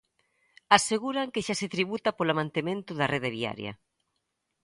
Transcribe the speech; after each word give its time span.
Aseguran 0.77 1.31
que 1.33 1.45
xa 1.47 1.55
se 1.61 1.71
tributa 1.75 2.09
polo 2.17 2.37
mantemento 2.39 2.91
da 2.99 3.09
rede 3.13 3.29
viaria. 3.37 3.73